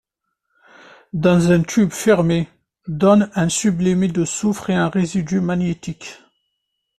[1.13, 2.49] Dans un tube fermé,
[2.87, 6.23] donne un sublimé de soufre et un résidu magnétique.